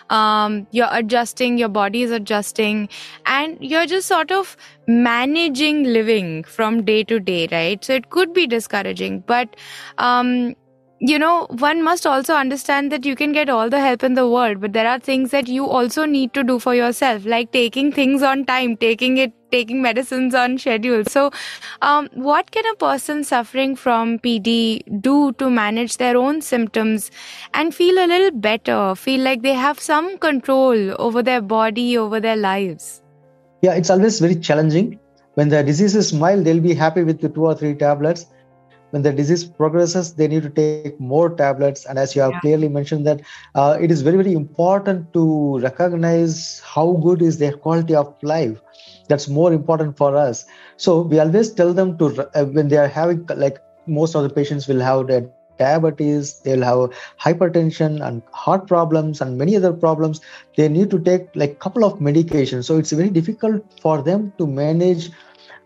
um, 0.09 0.67
you're 0.71 0.89
adjusting, 0.91 1.57
your 1.57 1.69
body 1.69 2.03
is 2.03 2.11
adjusting, 2.11 2.89
and 3.25 3.57
you're 3.61 3.85
just 3.85 4.07
sort 4.07 4.31
of 4.31 4.57
managing 4.87 5.83
living 5.83 6.43
from 6.43 6.83
day 6.83 7.03
to 7.03 7.19
day, 7.19 7.47
right? 7.51 7.83
So 7.83 7.93
it 7.93 8.09
could 8.09 8.33
be 8.33 8.47
discouraging, 8.47 9.21
but, 9.27 9.55
um, 9.97 10.55
you 11.01 11.17
know, 11.17 11.47
one 11.59 11.81
must 11.81 12.05
also 12.05 12.33
understand 12.33 12.91
that 12.91 13.05
you 13.05 13.15
can 13.15 13.31
get 13.31 13.49
all 13.49 13.69
the 13.69 13.79
help 13.79 14.03
in 14.03 14.15
the 14.15 14.27
world, 14.27 14.59
but 14.59 14.73
there 14.73 14.87
are 14.87 14.99
things 14.99 15.31
that 15.31 15.47
you 15.47 15.65
also 15.65 16.05
need 16.05 16.33
to 16.33 16.43
do 16.43 16.59
for 16.59 16.75
yourself, 16.75 17.25
like 17.25 17.53
taking 17.53 17.91
things 17.91 18.21
on 18.21 18.43
time, 18.45 18.75
taking 18.75 19.17
it, 19.17 19.31
taking 19.51 19.81
medicines 19.81 20.33
on 20.35 20.57
schedule. 20.57 21.03
So, 21.05 21.31
um, 21.81 22.09
what 22.13 22.51
can 22.51 22.65
a 22.71 22.75
person 22.75 23.23
suffering 23.23 23.75
from 23.75 24.19
PD 24.19 25.01
do 25.01 25.33
to 25.33 25.49
manage 25.49 25.97
their 25.97 26.17
own 26.17 26.41
symptoms 26.41 27.11
and 27.53 27.73
feel 27.73 27.97
a 28.03 28.07
little 28.07 28.31
better, 28.31 28.95
feel 28.95 29.21
like 29.21 29.41
they 29.41 29.53
have 29.53 29.79
some 29.79 30.17
control 30.17 30.95
over 31.01 31.21
their 31.23 31.41
body, 31.41 31.97
over 31.97 32.19
their 32.19 32.37
lives? 32.37 33.01
Yeah, 33.61 33.73
it's 33.73 33.89
always 33.89 34.19
very 34.19 34.35
challenging. 34.35 34.99
When 35.35 35.49
the 35.49 35.63
disease 35.63 35.95
is 35.95 36.13
mild, 36.13 36.45
they'll 36.45 36.59
be 36.59 36.73
happy 36.73 37.03
with 37.03 37.21
the 37.21 37.29
two 37.29 37.45
or 37.45 37.55
three 37.55 37.75
tablets 37.75 38.25
when 38.91 39.03
the 39.03 39.11
disease 39.13 39.43
progresses 39.43 40.13
they 40.15 40.27
need 40.27 40.43
to 40.43 40.49
take 40.49 40.99
more 40.99 41.29
tablets 41.29 41.85
and 41.85 41.99
as 41.99 42.15
you 42.15 42.21
have 42.21 42.31
Yeah. 42.31 42.39
clearly 42.39 42.69
mentioned 42.69 43.05
that 43.05 43.21
uh, 43.55 43.77
it 43.79 43.91
is 43.91 44.01
very 44.01 44.17
very 44.17 44.33
important 44.33 45.13
to 45.13 45.59
recognize 45.59 46.59
how 46.65 46.93
good 46.93 47.21
is 47.21 47.37
their 47.37 47.53
quality 47.53 47.95
of 47.95 48.13
life 48.23 48.57
that's 49.09 49.27
more 49.27 49.51
important 49.53 49.97
for 49.97 50.15
us 50.15 50.45
so 50.77 51.01
we 51.01 51.19
always 51.19 51.51
tell 51.51 51.73
them 51.73 51.97
to 51.97 52.07
uh, 52.35 52.45
when 52.45 52.69
they 52.69 52.77
are 52.77 52.87
having 52.87 53.25
like 53.35 53.59
most 53.87 54.15
of 54.15 54.23
the 54.23 54.29
patients 54.29 54.67
will 54.67 54.79
have 54.79 55.07
their 55.07 55.29
diabetes 55.57 56.39
they'll 56.41 56.63
have 56.63 56.89
hypertension 57.19 58.01
and 58.07 58.21
heart 58.31 58.67
problems 58.67 59.19
and 59.19 59.37
many 59.37 59.57
other 59.57 59.73
problems 59.73 60.21
they 60.55 60.69
need 60.69 60.89
to 60.89 60.99
take 60.99 61.27
like 61.35 61.59
couple 61.59 61.83
of 61.83 61.99
medications 61.99 62.63
so 62.65 62.77
it's 62.77 62.91
very 62.91 63.09
difficult 63.09 63.61
for 63.81 64.01
them 64.01 64.31
to 64.37 64.47
manage 64.47 65.09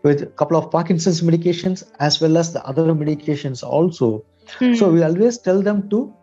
with 0.04 0.22
a 0.22 0.26
couple 0.26 0.56
of 0.56 0.70
Parkinson's 0.70 1.22
medications 1.22 1.82
as 1.98 2.20
well 2.20 2.36
as 2.36 2.52
the 2.52 2.64
other 2.64 2.94
medications 2.94 3.64
also. 3.64 4.24
Hmm. 4.58 4.74
So 4.74 4.92
we 4.92 5.02
always 5.02 5.38
tell 5.38 5.62
them 5.62 5.88
to 5.88 6.14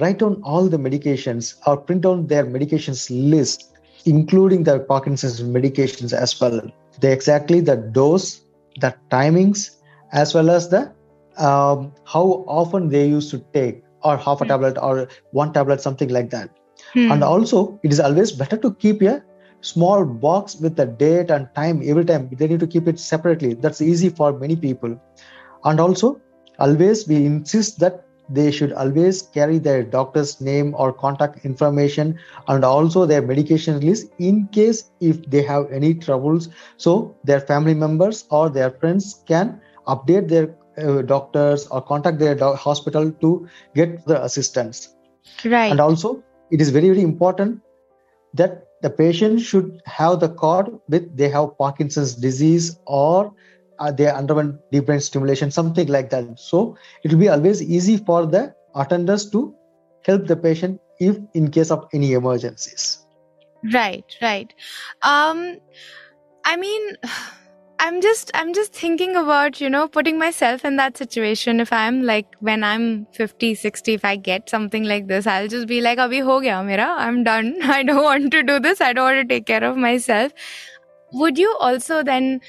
write 0.00 0.18
down 0.20 0.40
all 0.42 0.68
the 0.68 0.78
medications 0.78 1.56
or 1.66 1.76
print 1.76 2.02
down 2.02 2.28
their 2.28 2.46
medications 2.46 3.10
list, 3.10 3.73
including 4.04 4.64
the 4.64 4.80
Parkinson's 4.80 5.42
medications 5.42 6.12
as 6.12 6.40
well. 6.40 6.60
The 7.00 7.10
exactly 7.12 7.60
the 7.60 7.76
dose, 7.76 8.40
the 8.80 8.94
timings, 9.10 9.70
as 10.12 10.34
well 10.34 10.50
as 10.50 10.68
the 10.70 10.92
um, 11.38 11.92
how 12.04 12.44
often 12.46 12.88
they 12.88 13.06
used 13.06 13.30
to 13.30 13.38
take, 13.52 13.82
or 14.02 14.16
half 14.16 14.40
a 14.40 14.44
Hmm. 14.44 14.46
tablet 14.46 14.78
or 14.80 15.08
one 15.32 15.52
tablet, 15.52 15.80
something 15.80 16.08
like 16.08 16.30
that. 16.30 16.50
Hmm. 16.92 17.10
And 17.10 17.22
also, 17.24 17.78
it 17.82 17.92
is 17.92 18.00
always 18.00 18.32
better 18.32 18.56
to 18.58 18.74
keep 18.74 19.02
a 19.02 19.22
small 19.60 20.04
box 20.04 20.56
with 20.60 20.76
the 20.76 20.86
date 20.86 21.30
and 21.30 21.48
time 21.54 21.82
every 21.84 22.04
time. 22.04 22.30
They 22.32 22.48
need 22.48 22.60
to 22.60 22.66
keep 22.66 22.88
it 22.88 22.98
separately. 23.00 23.54
That's 23.54 23.80
easy 23.82 24.08
for 24.10 24.32
many 24.38 24.56
people. 24.56 24.98
And 25.64 25.80
also, 25.80 26.20
always 26.58 27.06
we 27.08 27.24
insist 27.24 27.80
that 27.80 28.03
they 28.28 28.50
should 28.50 28.72
always 28.72 29.22
carry 29.22 29.58
their 29.58 29.82
doctor's 29.82 30.40
name 30.40 30.74
or 30.78 30.92
contact 30.92 31.44
information 31.44 32.18
and 32.48 32.64
also 32.64 33.04
their 33.04 33.22
medication 33.22 33.80
list 33.80 34.08
in 34.18 34.46
case 34.48 34.90
if 35.00 35.22
they 35.30 35.42
have 35.42 35.70
any 35.70 35.94
troubles 35.94 36.48
so 36.76 37.14
their 37.24 37.40
family 37.40 37.74
members 37.74 38.24
or 38.30 38.48
their 38.48 38.70
friends 38.70 39.22
can 39.26 39.60
update 39.86 40.28
their 40.28 40.54
uh, 40.78 41.02
doctors 41.02 41.66
or 41.68 41.82
contact 41.82 42.18
their 42.18 42.34
do- 42.34 42.54
hospital 42.54 43.10
to 43.12 43.46
get 43.74 44.04
the 44.06 44.22
assistance 44.24 44.94
right. 45.44 45.70
and 45.70 45.80
also 45.80 46.22
it 46.50 46.60
is 46.60 46.70
very 46.70 46.88
very 46.88 47.02
important 47.02 47.60
that 48.32 48.64
the 48.82 48.90
patient 48.90 49.40
should 49.40 49.80
have 49.84 50.20
the 50.20 50.28
card 50.28 50.68
with 50.88 51.16
they 51.16 51.28
have 51.28 51.56
parkinson's 51.58 52.14
disease 52.14 52.78
or 52.86 53.32
uh, 53.78 53.90
they 53.92 54.08
underwent 54.08 54.58
deep 54.72 54.86
brain 54.86 55.00
stimulation 55.00 55.50
something 55.50 55.88
like 55.88 56.10
that 56.10 56.38
so 56.38 56.76
it 57.02 57.12
will 57.12 57.18
be 57.18 57.28
always 57.28 57.62
easy 57.62 57.96
for 57.96 58.26
the 58.26 58.54
attenders 58.74 59.30
to 59.30 59.54
help 60.02 60.26
the 60.26 60.36
patient 60.36 60.80
if 61.00 61.16
in 61.34 61.50
case 61.50 61.70
of 61.70 61.88
any 61.92 62.12
emergencies 62.12 63.04
Right, 63.72 64.04
right. 64.20 64.52
Um, 65.02 65.58
I 66.44 66.56
mean, 66.56 66.96
I'm 67.78 68.00
just, 68.02 68.30
I'm 68.34 68.52
just 68.52 68.72
thinking 68.74 69.16
about, 69.16 69.60
you 69.60 69.70
know, 69.70 69.88
putting 69.88 70.18
myself 70.18 70.64
in 70.64 70.76
that 70.76 70.98
situation. 70.98 71.60
If 71.60 71.72
I'm 71.72 72.02
like, 72.02 72.26
when 72.40 72.62
I'm 72.62 73.06
50, 73.12 73.54
60, 73.54 73.94
if 73.94 74.04
I 74.04 74.16
get 74.16 74.50
something 74.50 74.84
like 74.84 75.06
this, 75.06 75.26
I'll 75.26 75.48
just 75.48 75.66
be 75.66 75.80
like, 75.80 75.98
abhi 75.98 76.22
ho 76.22 76.40
gaya 76.40 76.62
mera. 76.62 76.94
I'm 76.98 77.24
done. 77.24 77.56
I 77.62 77.82
don't 77.82 78.02
want 78.02 78.30
to 78.32 78.42
do 78.42 78.60
this. 78.60 78.80
I 78.80 78.92
don't 78.92 79.04
want 79.04 79.28
to 79.28 79.34
take 79.34 79.46
care 79.46 79.64
of 79.64 79.76
myself. 79.76 80.32
Would 81.12 81.38
you 81.38 81.56
also 81.58 82.02
then 82.02 82.40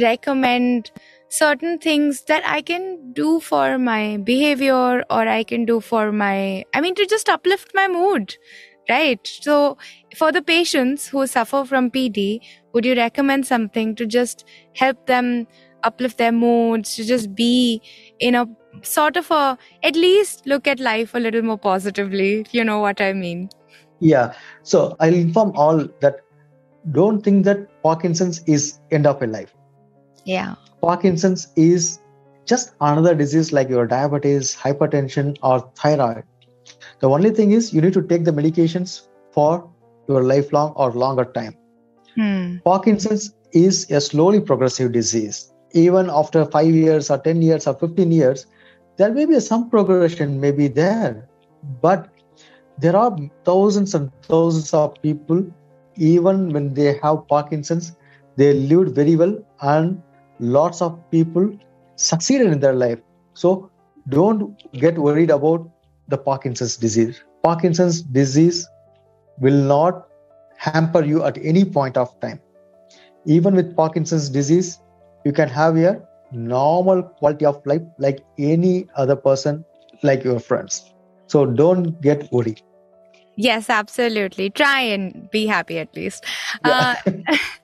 recommend 0.00 0.90
certain 1.28 1.78
things 1.78 2.24
that 2.24 2.42
I 2.46 2.60
can 2.62 3.12
do 3.12 3.40
for 3.40 3.78
my 3.78 4.18
behavior 4.18 5.04
or 5.10 5.28
I 5.28 5.44
can 5.44 5.64
do 5.64 5.80
for 5.80 6.12
my, 6.12 6.64
I 6.74 6.80
mean, 6.80 6.94
to 6.96 7.06
just 7.06 7.28
uplift 7.28 7.72
my 7.74 7.88
mood? 7.88 8.36
Right. 8.90 9.20
So, 9.24 9.78
for 10.16 10.32
the 10.32 10.42
patients 10.42 11.06
who 11.06 11.26
suffer 11.28 11.64
from 11.64 11.88
PD, 11.90 12.40
would 12.72 12.84
you 12.84 12.96
recommend 12.96 13.46
something 13.46 13.94
to 13.94 14.06
just 14.06 14.44
help 14.74 15.06
them 15.06 15.46
uplift 15.84 16.18
their 16.18 16.32
moods, 16.32 16.96
to 16.96 17.04
just 17.04 17.32
be 17.32 17.80
in 18.18 18.34
a 18.34 18.46
sort 18.82 19.16
of 19.16 19.30
a, 19.30 19.56
at 19.84 19.94
least 19.94 20.46
look 20.46 20.66
at 20.66 20.80
life 20.80 21.14
a 21.14 21.20
little 21.20 21.42
more 21.42 21.58
positively? 21.58 22.44
You 22.50 22.64
know 22.64 22.80
what 22.80 23.00
I 23.00 23.12
mean? 23.12 23.50
yeah 24.04 24.34
so 24.64 24.96
i'll 24.98 25.14
inform 25.14 25.52
all 25.54 25.86
that 26.00 26.16
don't 26.90 27.22
think 27.22 27.44
that 27.44 27.82
Parkinson's 27.82 28.42
is 28.46 28.80
end 28.90 29.06
of 29.06 29.22
a 29.22 29.26
life. 29.26 29.54
Yeah. 30.24 30.54
Parkinson's 30.80 31.48
is 31.56 32.00
just 32.44 32.74
another 32.80 33.14
disease 33.14 33.52
like 33.52 33.68
your 33.68 33.86
diabetes, 33.86 34.54
hypertension, 34.54 35.36
or 35.42 35.60
thyroid. 35.76 36.24
The 37.00 37.08
only 37.08 37.30
thing 37.30 37.52
is 37.52 37.72
you 37.72 37.80
need 37.80 37.92
to 37.94 38.02
take 38.02 38.24
the 38.24 38.32
medications 38.32 39.08
for 39.32 39.68
your 40.08 40.22
lifelong 40.24 40.72
or 40.76 40.92
longer 40.92 41.24
time. 41.24 41.56
Hmm. 42.16 42.58
Parkinson's 42.64 43.34
is 43.52 43.90
a 43.90 44.00
slowly 44.00 44.40
progressive 44.40 44.92
disease. 44.92 45.52
Even 45.72 46.10
after 46.10 46.44
five 46.44 46.74
years 46.74 47.10
or 47.10 47.18
10 47.18 47.42
years 47.42 47.66
or 47.66 47.74
15 47.74 48.12
years, 48.12 48.46
there 48.96 49.12
may 49.12 49.24
be 49.24 49.40
some 49.40 49.70
progression 49.70 50.40
may 50.40 50.50
be 50.50 50.68
there. 50.68 51.28
But 51.80 52.08
there 52.78 52.96
are 52.96 53.16
thousands 53.44 53.94
and 53.94 54.10
thousands 54.22 54.74
of 54.74 55.00
people, 55.02 55.44
even 55.96 56.52
when 56.52 56.74
they 56.74 56.98
have 57.02 57.26
Parkinson's, 57.28 57.96
they 58.36 58.54
lived 58.54 58.94
very 58.94 59.16
well 59.16 59.38
and 59.60 60.02
lots 60.38 60.82
of 60.82 60.98
people 61.10 61.56
succeeded 61.96 62.48
in 62.48 62.60
their 62.60 62.74
life. 62.74 62.98
So 63.34 63.70
don't 64.08 64.60
get 64.72 64.98
worried 64.98 65.30
about 65.30 65.68
the 66.08 66.18
Parkinson's 66.18 66.76
disease. 66.76 67.22
Parkinson's 67.42 68.02
disease 68.02 68.68
will 69.38 69.62
not 69.62 70.08
hamper 70.56 71.04
you 71.04 71.24
at 71.24 71.38
any 71.42 71.64
point 71.64 71.96
of 71.96 72.18
time. 72.20 72.40
Even 73.24 73.54
with 73.54 73.76
Parkinson's 73.76 74.28
disease, 74.28 74.78
you 75.24 75.32
can 75.32 75.48
have 75.48 75.76
a 75.76 76.02
normal 76.32 77.02
quality 77.02 77.44
of 77.44 77.64
life 77.66 77.82
like 77.98 78.24
any 78.38 78.86
other 78.96 79.16
person, 79.16 79.64
like 80.02 80.24
your 80.24 80.40
friends. 80.40 80.92
So 81.26 81.46
don't 81.46 82.00
get 82.00 82.30
worried. 82.32 82.60
Yes, 83.36 83.70
absolutely. 83.70 84.50
Try 84.50 84.80
and 84.80 85.30
be 85.30 85.46
happy 85.46 85.78
at 85.78 85.94
least. 85.94 86.24
Yeah. 86.64 86.96
Uh, 87.06 87.36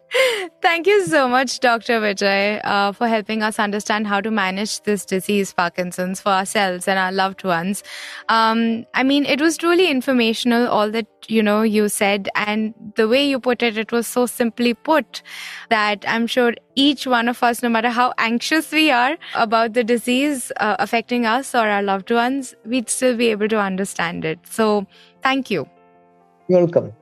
Thank 0.62 0.86
you 0.86 1.06
so 1.06 1.28
much, 1.28 1.60
Dr. 1.60 2.00
Vijay, 2.00 2.60
uh, 2.64 2.92
for 2.92 3.08
helping 3.08 3.42
us 3.42 3.58
understand 3.58 4.06
how 4.06 4.20
to 4.20 4.30
manage 4.30 4.80
this 4.82 5.04
disease, 5.04 5.52
Parkinson's, 5.52 6.20
for 6.20 6.30
ourselves 6.30 6.88
and 6.88 6.98
our 6.98 7.12
loved 7.12 7.44
ones. 7.44 7.82
Um, 8.28 8.86
I 8.94 9.02
mean, 9.02 9.26
it 9.26 9.40
was 9.40 9.56
truly 9.56 9.90
informational, 9.90 10.66
all 10.68 10.90
that, 10.90 11.06
you 11.28 11.42
know, 11.42 11.62
you 11.62 11.88
said. 11.88 12.28
And 12.34 12.74
the 12.96 13.06
way 13.06 13.28
you 13.28 13.38
put 13.38 13.62
it, 13.62 13.76
it 13.76 13.92
was 13.92 14.06
so 14.06 14.26
simply 14.26 14.72
put 14.74 15.22
that 15.68 16.04
I'm 16.08 16.26
sure 16.26 16.54
each 16.74 17.06
one 17.06 17.28
of 17.28 17.42
us, 17.42 17.62
no 17.62 17.68
matter 17.68 17.90
how 17.90 18.14
anxious 18.18 18.72
we 18.72 18.90
are 18.90 19.16
about 19.34 19.74
the 19.74 19.84
disease 19.84 20.50
uh, 20.58 20.76
affecting 20.78 21.26
us 21.26 21.54
or 21.54 21.68
our 21.68 21.82
loved 21.82 22.10
ones, 22.10 22.54
we'd 22.64 22.88
still 22.88 23.16
be 23.16 23.28
able 23.28 23.48
to 23.48 23.60
understand 23.60 24.24
it. 24.24 24.38
So 24.44 24.86
thank 25.22 25.50
you. 25.50 25.68
Welcome. 26.48 26.92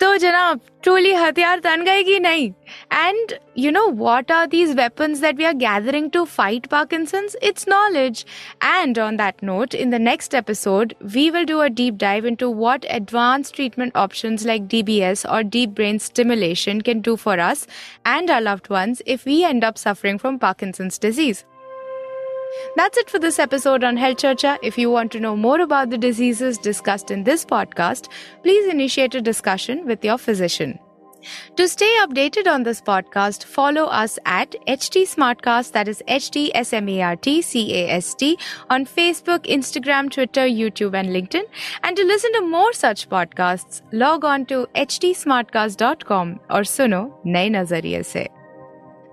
So, 0.00 0.18
Janab, 0.18 0.60
truly 0.82 1.12
Hatyar 1.12 1.60
Tangay 1.62 2.04
ki 2.04 2.20
nahi. 2.20 2.54
And 2.90 3.38
you 3.54 3.72
know 3.72 3.86
what 3.88 4.30
are 4.30 4.46
these 4.46 4.74
weapons 4.74 5.20
that 5.20 5.36
we 5.36 5.46
are 5.46 5.54
gathering 5.54 6.10
to 6.10 6.26
fight 6.26 6.68
Parkinson's? 6.68 7.36
It's 7.40 7.66
knowledge. 7.66 8.26
And 8.60 8.98
on 8.98 9.16
that 9.16 9.42
note, 9.42 9.72
in 9.72 9.90
the 9.90 9.98
next 9.98 10.34
episode, 10.34 10.94
we 11.14 11.30
will 11.30 11.46
do 11.46 11.62
a 11.62 11.70
deep 11.70 11.96
dive 11.96 12.26
into 12.26 12.50
what 12.50 12.84
advanced 12.90 13.54
treatment 13.54 13.96
options 13.96 14.44
like 14.44 14.68
DBS 14.68 15.24
or 15.32 15.42
deep 15.42 15.74
brain 15.74 15.98
stimulation 15.98 16.82
can 16.82 17.00
do 17.00 17.16
for 17.16 17.40
us 17.40 17.66
and 18.04 18.28
our 18.28 18.42
loved 18.42 18.68
ones 18.68 19.00
if 19.06 19.24
we 19.24 19.42
end 19.42 19.64
up 19.64 19.78
suffering 19.78 20.18
from 20.18 20.38
Parkinson's 20.38 20.98
disease. 20.98 21.44
That's 22.76 22.98
it 22.98 23.10
for 23.10 23.18
this 23.18 23.38
episode 23.38 23.84
on 23.84 23.96
Health 23.96 24.18
Charcha. 24.18 24.58
If 24.62 24.78
you 24.78 24.90
want 24.90 25.12
to 25.12 25.20
know 25.20 25.36
more 25.36 25.60
about 25.60 25.90
the 25.90 25.98
diseases 25.98 26.58
discussed 26.58 27.10
in 27.10 27.24
this 27.24 27.44
podcast, 27.44 28.08
please 28.42 28.70
initiate 28.70 29.14
a 29.14 29.20
discussion 29.20 29.86
with 29.86 30.04
your 30.04 30.18
physician. 30.18 30.78
To 31.56 31.66
stay 31.68 31.90
updated 32.00 32.46
on 32.46 32.64
this 32.64 32.80
podcast, 32.80 33.44
follow 33.44 33.84
us 33.84 34.18
at 34.26 34.54
HT 34.66 35.04
Smartcast, 35.04 35.72
that 35.72 35.88
is 35.88 36.02
HT 36.06 36.50
S-M-A-R-T-C-A-S-T, 36.54 38.38
on 38.68 38.84
Facebook, 38.84 39.46
Instagram, 39.46 40.10
Twitter, 40.10 40.42
YouTube, 40.42 40.94
and 40.94 41.08
LinkedIn. 41.08 41.44
And 41.82 41.96
to 41.96 42.04
listen 42.04 42.32
to 42.34 42.42
more 42.42 42.72
such 42.74 43.08
podcasts, 43.08 43.80
log 43.92 44.24
on 44.24 44.46
to 44.46 44.66
htsmartcast.com 44.74 46.40
or 46.50 46.60
suno 46.60 47.12
Naye 47.24 47.50
Nazariye 47.50 48.04
Se 48.04 48.28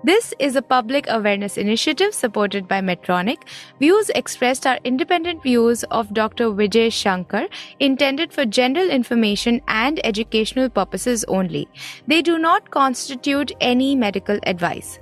this 0.04 0.34
is 0.38 0.56
a 0.56 0.62
public 0.62 1.06
awareness 1.08 1.56
initiative 1.56 2.12
supported 2.12 2.66
by 2.66 2.80
Medtronic. 2.80 3.38
Views 3.78 4.10
expressed 4.10 4.66
are 4.66 4.78
independent 4.84 5.42
views 5.42 5.84
of 5.84 6.12
Dr. 6.12 6.46
Vijay 6.50 6.92
Shankar, 6.92 7.46
intended 7.78 8.32
for 8.32 8.44
general 8.44 8.90
information 8.90 9.60
and 9.68 10.04
educational 10.04 10.68
purposes 10.68 11.24
only. 11.28 11.68
They 12.06 12.20
do 12.20 12.38
not 12.38 12.70
constitute 12.70 13.52
any 13.60 13.94
medical 13.94 14.38
advice. 14.44 14.98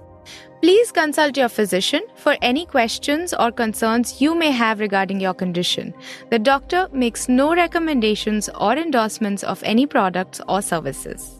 Please 0.61 0.93
consult 0.93 1.39
your 1.39 1.49
physician 1.49 2.03
for 2.17 2.37
any 2.43 2.67
questions 2.67 3.33
or 3.33 3.51
concerns 3.51 4.21
you 4.21 4.35
may 4.35 4.51
have 4.51 4.79
regarding 4.79 5.19
your 5.19 5.33
condition. 5.33 5.95
The 6.29 6.39
doctor 6.39 6.89
makes 6.93 7.31
no 7.31 7.55
recommendations 7.55 8.51
or 8.51 8.77
endorsements 8.77 9.43
of 9.43 9.63
any 9.63 9.87
products 9.87 10.43
or 10.47 10.61
services. 10.61 11.40